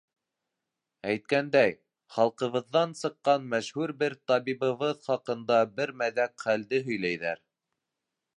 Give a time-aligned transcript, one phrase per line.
[1.09, 1.75] Әйткәндәй,
[2.15, 7.47] халҡыбыҙҙан сыҡҡан мәшһүр бер табибыбыҙ хаҡында бер мәҙәк хәлде һөйләйҙәр.